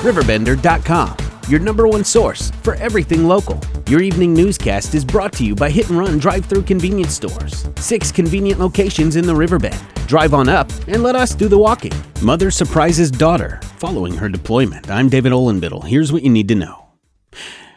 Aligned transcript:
Riverbender.com, 0.00 1.16
your 1.48 1.60
number 1.60 1.86
one 1.86 2.04
source 2.04 2.50
for 2.62 2.74
everything 2.76 3.28
local. 3.28 3.60
Your 3.86 4.00
evening 4.00 4.32
newscast 4.32 4.94
is 4.94 5.04
brought 5.04 5.30
to 5.34 5.44
you 5.44 5.54
by 5.54 5.68
Hit 5.68 5.90
and 5.90 5.98
Run 5.98 6.18
Drive 6.18 6.46
Through 6.46 6.62
Convenience 6.62 7.12
Stores. 7.12 7.68
Six 7.76 8.10
convenient 8.10 8.58
locations 8.58 9.16
in 9.16 9.26
the 9.26 9.34
Riverbend. 9.34 9.78
Drive 10.06 10.32
on 10.32 10.48
up 10.48 10.70
and 10.88 11.02
let 11.02 11.16
us 11.16 11.34
do 11.34 11.48
the 11.48 11.58
walking. 11.58 11.92
Mother 12.22 12.50
surprises 12.50 13.10
daughter 13.10 13.60
following 13.76 14.14
her 14.14 14.30
deployment. 14.30 14.90
I'm 14.90 15.10
David 15.10 15.32
Olenbittle. 15.32 15.84
Here's 15.84 16.12
what 16.12 16.22
you 16.22 16.30
need 16.30 16.48
to 16.48 16.54
know. 16.54 16.86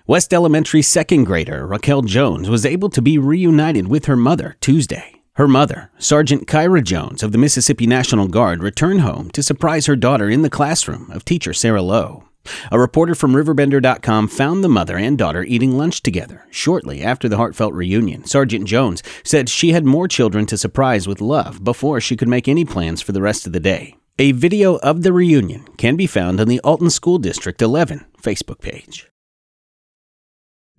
West 0.08 0.34
Elementary 0.34 0.82
second 0.82 1.26
grader 1.26 1.68
Raquel 1.68 2.04
Jones 2.04 2.50
was 2.50 2.66
able 2.66 2.90
to 2.92 3.02
be 3.02 3.18
reunited 3.18 3.90
with 3.90 4.06
her 4.06 4.16
mother 4.16 4.56
Tuesday. 4.62 5.23
Her 5.36 5.48
mother, 5.48 5.90
Sergeant 5.98 6.46
Kyra 6.48 6.84
Jones 6.84 7.24
of 7.24 7.32
the 7.32 7.40
Mississippi 7.40 7.88
National 7.88 8.28
Guard, 8.28 8.62
returned 8.62 9.02
home 9.02 9.32
to 9.32 9.42
surprise 9.42 9.88
her 9.88 9.96
daughter 9.96 10.30
in 10.30 10.44
the 10.44 10.50
classroom 10.50 11.10
of 11.10 11.26
teacher 11.26 11.54
Sarah 11.54 11.82
Lowe. 11.82 12.26
A 12.72 12.78
reporter 12.78 13.16
from 13.16 13.34
Riverbender.com 13.34 14.28
found 14.28 14.64
the 14.64 14.70
mother 14.70 14.96
and 14.96 15.18
daughter 15.18 15.44
eating 15.44 15.76
lunch 15.76 16.04
together. 16.04 16.46
Shortly 16.52 17.02
after 17.02 17.28
the 17.28 17.38
heartfelt 17.38 17.74
reunion, 17.74 18.26
Sergeant 18.26 18.68
Jones 18.68 19.02
said 19.24 19.50
she 19.50 19.72
had 19.72 19.86
more 19.86 20.08
children 20.08 20.46
to 20.46 20.58
surprise 20.58 21.08
with 21.08 21.20
love 21.20 21.64
before 21.64 22.00
she 22.00 22.16
could 22.16 22.28
make 22.28 22.48
any 22.48 22.64
plans 22.64 23.02
for 23.02 23.12
the 23.12 23.22
rest 23.22 23.48
of 23.48 23.54
the 23.54 23.60
day. 23.60 23.96
A 24.20 24.34
video 24.34 24.76
of 24.76 25.02
the 25.02 25.14
reunion 25.14 25.66
can 25.78 25.96
be 25.96 26.06
found 26.06 26.40
on 26.40 26.48
the 26.48 26.60
Alton 26.60 26.92
School 26.92 27.18
District 27.18 27.60
11 27.60 28.06
Facebook 28.22 28.62
page. 28.62 29.10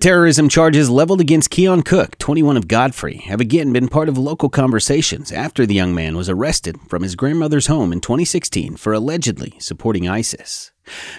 Terrorism 0.01 0.49
charges 0.49 0.91
leveled 0.91 1.21
against 1.21 1.51
Keon 1.51 1.83
Cook, 1.83 2.19
21 2.19 2.57
of 2.57 2.69
Godfrey, 2.69 3.19
have 3.19 3.41
again 3.41 3.73
been 3.73 3.89
part 3.89 4.09
of 4.09 4.19
local 4.19 4.51
conversations 4.51 5.33
after 5.33 5.65
the 5.65 5.75
young 5.75 5.95
man 5.95 6.17
was 6.17 6.29
arrested 6.29 6.77
from 6.89 7.03
his 7.03 7.15
grandmother's 7.15 7.69
home 7.69 7.93
in 7.93 8.01
2016 8.01 8.77
for 8.77 8.93
allegedly 8.93 9.55
supporting 9.61 10.07
ISIS. 10.07 10.73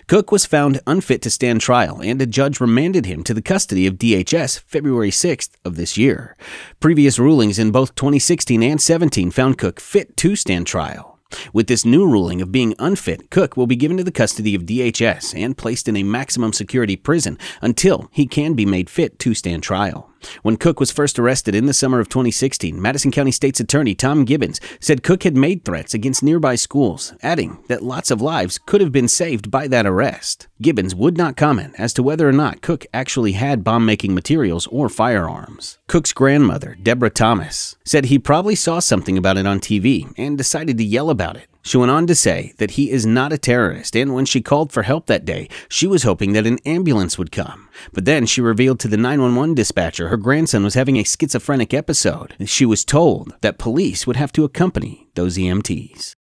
Cook 0.08 0.32
was 0.32 0.46
found 0.46 0.82
unfit 0.86 1.24
to 1.24 1.32
stand 1.32 1.62
trial, 1.62 2.00
and 2.00 2.22
a 2.22 2.28
judge 2.28 2.60
remanded 2.60 3.08
him 3.08 3.24
to 3.24 3.34
the 3.34 3.42
custody 3.42 3.88
of 3.88 3.96
DHS 3.96 4.60
February 4.60 5.10
6th 5.10 5.52
of 5.64 5.78
this 5.78 5.98
year. 5.98 6.36
Previous 6.80 7.18
rulings 7.18 7.58
in 7.58 7.72
both 7.72 7.96
2016 7.96 8.62
and 8.62 8.80
17 8.80 9.32
found 9.32 9.58
Cook 9.58 9.80
fit 9.80 10.16
to 10.18 10.36
stand 10.36 10.68
trial. 10.68 11.15
With 11.54 11.68
this 11.68 11.86
new 11.86 12.06
ruling 12.06 12.42
of 12.42 12.52
being 12.52 12.76
unfit, 12.80 13.30
Cook 13.30 13.56
will 13.56 13.68
be 13.68 13.76
given 13.76 13.98
to 13.98 14.04
the 14.04 14.12
custody 14.12 14.56
of 14.56 14.64
DHS 14.64 15.38
and 15.38 15.58
placed 15.58 15.88
in 15.88 15.96
a 15.96 16.04
maximum 16.04 16.54
security 16.54 16.96
prison 16.96 17.38
until 17.62 18.10
he 18.12 18.26
can 18.26 18.54
be 18.54 18.66
made 18.66 18.90
fit 18.90 19.20
to 19.20 19.34
stand 19.34 19.64
trial. 19.64 20.10
When 20.42 20.58
Cook 20.58 20.80
was 20.80 20.92
first 20.92 21.20
arrested 21.20 21.56
in 21.56 21.66
the 21.66 21.74
summer 21.74 22.00
of 22.00 22.10
2016, 22.10 22.82
Madison 22.82 23.12
County 23.12 23.32
State's 23.32 23.60
Attorney 23.60 23.96
Tom 23.96 24.26
Gibbons 24.26 24.60
said 24.80 25.04
Cook 25.04 25.24
had 25.24 25.36
made 25.36 25.64
threats 25.64 25.94
against 25.94 26.24
nearby 26.24 26.56
schools, 26.56 27.14
adding 27.22 27.60
that 27.68 27.84
lots 27.84 28.12
of 28.12 28.22
lives 28.22 28.60
could 28.66 28.82
have 28.82 28.92
been 28.92 29.08
saved 29.08 29.52
by 29.52 29.68
that 29.68 29.86
arrest. 29.86 30.48
Gibbons 30.62 30.96
would 30.96 31.18
not 31.18 31.38
comment 31.38 31.76
as 31.78 31.94
to 31.94 32.04
whether 32.04 32.28
or 32.28 32.34
not 32.34 32.62
Cook 32.62 32.86
actually 32.94 33.34
had 33.34 33.64
bomb 33.64 33.86
making 33.86 34.14
materials 34.14 34.68
or 34.68 34.90
firearms. 34.90 35.78
Cook's 35.88 36.14
grandmother, 36.14 36.78
Deborah 36.82 37.10
Thomas, 37.10 37.76
said 37.84 38.06
he 38.06 38.20
probably 38.20 38.56
saw 38.56 38.80
something 38.80 39.18
about 39.18 39.38
it 39.38 39.46
on 39.46 39.60
TV 39.60 40.14
and 40.18 40.38
decided 40.38 40.78
to 40.78 40.84
yell 40.84 41.10
about 41.10 41.36
it. 41.36 41.48
She 41.66 41.78
went 41.78 41.90
on 41.90 42.06
to 42.06 42.14
say 42.14 42.54
that 42.60 42.72
he 42.72 42.92
is 42.92 43.08
not 43.08 43.34
a 43.34 43.40
terrorist, 43.40 43.96
and 43.96 44.14
when 44.14 44.26
she 44.26 44.40
called 44.40 44.72
for 44.72 44.84
help 44.84 45.08
that 45.08 45.26
day, 45.26 45.50
she 45.68 45.88
was 45.88 46.04
hoping 46.04 46.34
that 46.34 46.46
an 46.46 46.60
ambulance 46.64 47.18
would 47.18 47.32
come. 47.32 47.70
But 47.92 48.06
then 48.06 48.28
she 48.28 48.40
revealed 48.40 48.80
to 48.82 48.88
the 48.88 48.98
911 48.98 49.56
dispatcher 49.56 50.10
her 50.10 50.18
grandson 50.18 50.64
was 50.64 50.76
having 50.76 50.98
a 50.98 51.04
schizophrenic 51.04 51.74
episode. 51.74 52.36
She 52.46 52.68
was 52.68 52.86
told 52.86 53.34
that 53.42 53.58
police 53.58 54.06
would 54.06 54.16
have 54.16 54.32
to 54.34 54.44
accompany 54.44 55.08
those 55.16 55.40
EMTs. 55.40 56.14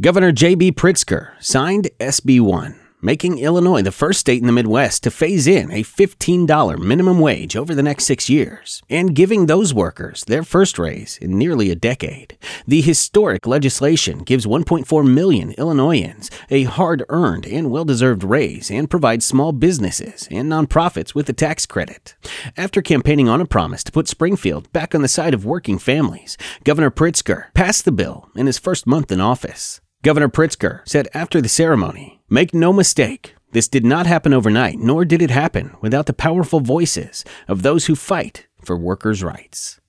Governor 0.00 0.32
J.B. 0.32 0.72
Pritzker 0.72 1.32
signed 1.38 1.90
SB 2.00 2.40
1 2.40 2.80
making 3.04 3.38
Illinois 3.38 3.82
the 3.82 3.92
first 3.92 4.18
state 4.18 4.40
in 4.40 4.46
the 4.46 4.52
Midwest 4.52 5.02
to 5.02 5.10
phase 5.10 5.46
in 5.46 5.70
a 5.70 5.82
$15 5.82 6.78
minimum 6.78 7.20
wage 7.20 7.54
over 7.54 7.74
the 7.74 7.82
next 7.82 8.04
six 8.04 8.30
years, 8.30 8.82
and 8.88 9.14
giving 9.14 9.44
those 9.44 9.74
workers 9.74 10.24
their 10.24 10.42
first 10.42 10.78
raise 10.78 11.18
in 11.18 11.36
nearly 11.36 11.70
a 11.70 11.76
decade. 11.76 12.38
The 12.66 12.80
historic 12.80 13.46
legislation 13.46 14.20
gives 14.20 14.46
1.4 14.46 15.06
million 15.06 15.52
Illinoisans 15.52 16.30
a 16.50 16.64
hard 16.64 17.04
earned 17.10 17.44
and 17.46 17.70
well 17.70 17.84
deserved 17.84 18.24
raise 18.24 18.70
and 18.70 18.88
provides 18.88 19.26
small 19.26 19.52
businesses 19.52 20.26
and 20.30 20.50
nonprofits 20.50 21.14
with 21.14 21.28
a 21.28 21.34
tax 21.34 21.66
credit. 21.66 22.14
After 22.56 22.80
campaigning 22.80 23.28
on 23.28 23.42
a 23.42 23.46
promise 23.46 23.84
to 23.84 23.92
put 23.92 24.08
Springfield 24.08 24.72
back 24.72 24.94
on 24.94 25.02
the 25.02 25.08
side 25.08 25.34
of 25.34 25.44
working 25.44 25.78
families, 25.78 26.38
Governor 26.64 26.90
Pritzker 26.90 27.52
passed 27.52 27.84
the 27.84 27.92
bill 27.92 28.30
in 28.34 28.46
his 28.46 28.58
first 28.58 28.86
month 28.86 29.12
in 29.12 29.20
office. 29.20 29.82
Governor 30.04 30.28
Pritzker 30.28 30.86
said 30.86 31.08
after 31.14 31.40
the 31.40 31.48
ceremony, 31.48 32.20
Make 32.28 32.52
no 32.52 32.74
mistake, 32.74 33.36
this 33.52 33.68
did 33.68 33.86
not 33.86 34.04
happen 34.04 34.34
overnight, 34.34 34.78
nor 34.78 35.06
did 35.06 35.22
it 35.22 35.30
happen 35.30 35.74
without 35.80 36.04
the 36.04 36.12
powerful 36.12 36.60
voices 36.60 37.24
of 37.48 37.62
those 37.62 37.86
who 37.86 37.96
fight 37.96 38.46
for 38.62 38.76
workers' 38.76 39.24
rights. 39.24 39.80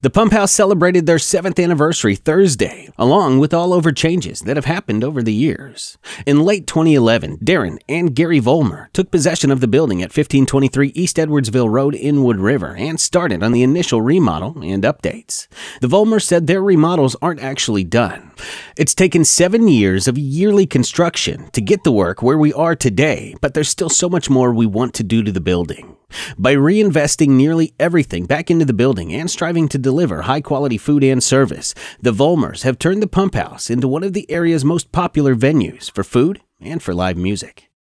The 0.00 0.10
Pump 0.10 0.32
House 0.32 0.50
celebrated 0.50 1.06
their 1.06 1.20
seventh 1.20 1.60
anniversary 1.60 2.16
Thursday, 2.16 2.88
along 2.98 3.38
with 3.38 3.54
all 3.54 3.72
over 3.72 3.92
changes 3.92 4.40
that 4.40 4.56
have 4.56 4.64
happened 4.64 5.04
over 5.04 5.22
the 5.22 5.32
years. 5.32 5.96
In 6.26 6.42
late 6.42 6.66
2011, 6.66 7.38
Darren 7.38 7.78
and 7.88 8.12
Gary 8.12 8.40
Vollmer 8.40 8.92
took 8.92 9.12
possession 9.12 9.52
of 9.52 9.60
the 9.60 9.68
building 9.68 10.02
at 10.02 10.10
1523 10.10 10.88
East 10.96 11.18
Edwardsville 11.18 11.70
Road 11.70 11.94
in 11.94 12.24
Wood 12.24 12.40
River 12.40 12.74
and 12.76 12.98
started 12.98 13.44
on 13.44 13.52
the 13.52 13.62
initial 13.62 14.02
remodel 14.02 14.60
and 14.60 14.82
updates. 14.82 15.46
The 15.80 15.86
Vollmer 15.86 16.20
said 16.20 16.48
their 16.48 16.64
remodels 16.64 17.14
aren't 17.22 17.40
actually 17.40 17.84
done. 17.84 18.31
It's 18.76 18.94
taken 18.94 19.24
seven 19.24 19.68
years 19.68 20.08
of 20.08 20.18
yearly 20.18 20.66
construction 20.66 21.50
to 21.52 21.60
get 21.60 21.84
the 21.84 21.92
work 21.92 22.22
where 22.22 22.38
we 22.38 22.52
are 22.52 22.76
today, 22.76 23.34
but 23.40 23.54
there's 23.54 23.68
still 23.68 23.88
so 23.88 24.08
much 24.08 24.30
more 24.30 24.52
we 24.52 24.66
want 24.66 24.94
to 24.94 25.02
do 25.02 25.22
to 25.22 25.32
the 25.32 25.40
building. 25.40 25.96
By 26.38 26.54
reinvesting 26.54 27.28
nearly 27.30 27.74
everything 27.80 28.26
back 28.26 28.50
into 28.50 28.64
the 28.64 28.72
building 28.72 29.12
and 29.12 29.30
striving 29.30 29.68
to 29.68 29.78
deliver 29.78 30.22
high 30.22 30.40
quality 30.40 30.78
food 30.78 31.02
and 31.02 31.22
service, 31.22 31.74
the 32.00 32.12
Volmers 32.12 32.62
have 32.62 32.78
turned 32.78 33.02
the 33.02 33.06
Pump 33.06 33.34
House 33.34 33.70
into 33.70 33.88
one 33.88 34.04
of 34.04 34.12
the 34.12 34.30
area's 34.30 34.64
most 34.64 34.92
popular 34.92 35.34
venues 35.34 35.90
for 35.90 36.04
food 36.04 36.40
and 36.60 36.82
for 36.82 36.94
live 36.94 37.16
music. 37.16 37.71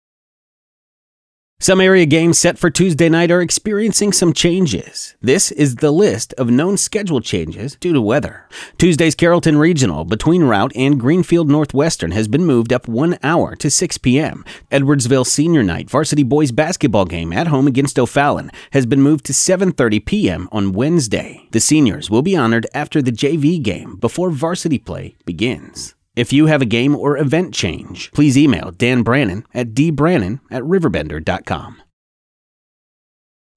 Some 1.61 1.79
area 1.79 2.07
games 2.07 2.39
set 2.39 2.57
for 2.57 2.71
Tuesday 2.71 3.07
night 3.07 3.29
are 3.29 3.39
experiencing 3.39 4.13
some 4.13 4.33
changes. 4.33 5.13
This 5.21 5.51
is 5.51 5.75
the 5.75 5.91
list 5.91 6.33
of 6.33 6.49
known 6.49 6.75
schedule 6.75 7.21
changes 7.21 7.75
due 7.75 7.93
to 7.93 8.01
weather. 8.01 8.47
Tuesday's 8.79 9.13
Carrollton 9.13 9.57
Regional 9.57 10.03
between 10.03 10.41
Routt 10.41 10.71
and 10.75 10.99
Greenfield 10.99 11.51
Northwestern 11.51 12.13
has 12.13 12.27
been 12.27 12.45
moved 12.45 12.73
up 12.73 12.87
one 12.87 13.19
hour 13.21 13.55
to 13.57 13.69
6 13.69 13.99
p.m. 13.99 14.43
Edwardsville 14.71 15.23
Senior 15.23 15.61
Night 15.61 15.87
varsity 15.87 16.23
boys 16.23 16.51
basketball 16.51 17.05
game 17.05 17.31
at 17.31 17.49
home 17.49 17.67
against 17.67 17.99
O'Fallon 17.99 18.49
has 18.71 18.87
been 18.87 19.03
moved 19.03 19.25
to 19.25 19.31
7:30 19.31 20.03
p.m. 20.03 20.49
on 20.51 20.71
Wednesday. 20.71 21.47
The 21.51 21.59
seniors 21.59 22.09
will 22.09 22.23
be 22.23 22.35
honored 22.35 22.65
after 22.73 23.03
the 23.03 23.11
JV 23.11 23.61
game 23.61 23.97
before 23.97 24.31
varsity 24.31 24.79
play 24.79 25.13
begins. 25.25 25.93
If 26.15 26.33
you 26.33 26.47
have 26.47 26.61
a 26.61 26.65
game 26.65 26.95
or 26.95 27.17
event 27.17 27.53
change, 27.53 28.11
please 28.11 28.37
email 28.37 28.71
Dan 28.71 29.01
Brannon 29.01 29.45
at 29.53 29.73
dbrannon 29.73 30.41
at 30.51 30.63
riverbender.com. 30.63 31.81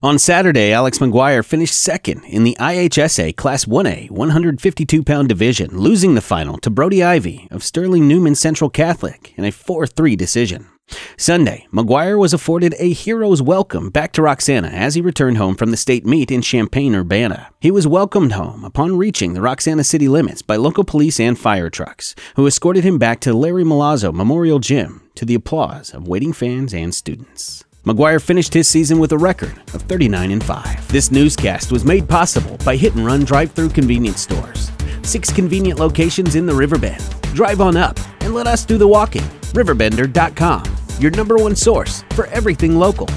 On 0.03 0.19
Saturday, 0.19 0.70
Alex 0.70 0.98
McGuire 0.98 1.44
finished 1.44 1.75
second 1.75 2.22
in 2.25 2.44
the 2.44 2.56
IHSA 2.60 3.34
Class 3.37 3.65
1A 3.65 4.10
152 4.10 5.03
pound 5.03 5.31
division, 5.31 5.78
losing 5.78 6.15
the 6.15 6.20
final 6.20 6.59
to 6.59 6.69
Brody 6.70 7.03
Ivy 7.03 7.48
of 7.50 7.65
Sterling 7.65 8.06
Newman 8.06 8.34
Central 8.34 8.69
Catholic 8.69 9.32
in 9.36 9.44
a 9.44 9.50
4 9.50 9.86
3 9.86 10.15
decision. 10.15 10.69
Sunday, 11.17 11.67
McGuire 11.72 12.19
was 12.19 12.34
afforded 12.34 12.75
a 12.78 12.93
hero's 12.93 13.41
welcome 13.41 13.91
back 13.91 14.12
to 14.12 14.22
Roxana 14.22 14.69
as 14.69 14.95
he 14.95 15.00
returned 15.00 15.39
home 15.39 15.55
from 15.55 15.71
the 15.71 15.77
state 15.77 16.05
meet 16.05 16.31
in 16.31 16.43
Champaign, 16.43 16.95
Urbana. 16.95 17.50
He 17.61 17.71
was 17.71 17.87
welcomed 17.87 18.33
home 18.33 18.65
upon 18.65 18.99
reaching 18.99 19.33
the 19.33 19.41
Roxana 19.41 19.84
city 19.84 20.09
limits 20.09 20.43
by 20.43 20.56
local 20.56 20.84
police 20.84 21.19
and 21.21 21.39
fire 21.39 21.71
trucks, 21.71 22.15
who 22.37 22.47
escorted 22.47 22.84
him 22.84 22.99
back 22.99 23.21
to 23.21 23.33
Larry 23.33 23.65
Milazzo 23.65 24.13
Memorial 24.13 24.59
Gym 24.59 25.09
to 25.15 25.25
the 25.25 25.34
applause 25.34 25.95
of 25.95 26.09
waiting 26.09 26.33
fans 26.33 26.75
and 26.75 26.95
students. 26.95 27.65
McGuire 27.84 28.21
finished 28.22 28.54
his 28.54 28.66
season 28.66 28.98
with 28.98 29.13
a 29.13 29.19
record 29.19 29.57
of 29.75 29.83
39 29.83 30.30
and 30.30 30.42
5. 30.45 30.89
This 30.89 31.10
newscast 31.10 31.71
was 31.71 31.84
made 31.84 32.09
possible 32.09 32.57
by 32.65 32.77
Hit 32.77 32.95
and 32.95 33.04
Run 33.07 33.25
drive-through 33.25 33.69
convenience 33.71 34.22
stores. 34.22 34.71
Six 35.03 35.30
convenient 35.33 35.78
locations 35.78 36.34
in 36.34 36.47
the 36.47 36.54
Riverbend. 36.54 37.03
Drive 37.34 37.60
on 37.60 37.77
up 37.77 37.98
and 38.21 38.34
let 38.34 38.47
us 38.47 38.65
do 38.65 38.78
the 38.78 38.89
walking. 38.89 39.25
Riverbender.com, 39.54 40.73
your 41.00 41.10
number 41.10 41.36
one 41.36 41.56
source 41.56 42.04
for 42.10 42.26
everything 42.26 42.78
local. 42.78 43.08